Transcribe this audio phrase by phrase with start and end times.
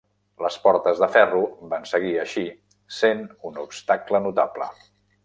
[0.43, 1.41] Les Portes de Ferro
[1.73, 2.45] van seguir, així,
[3.01, 4.71] sent un obstacle notable.